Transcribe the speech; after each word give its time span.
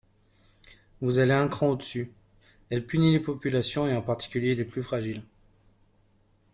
Vous 1.01 1.19
allez 1.19 1.33
un 1.33 1.47
cran 1.47 1.67
au-dessus: 1.67 2.11
elle 2.71 2.87
punit 2.87 3.11
les 3.11 3.19
populations 3.19 3.87
et 3.87 3.95
en 3.95 4.01
particulier 4.01 4.55
les 4.55 4.65
plus 4.65 4.81
fragiles. 4.81 5.21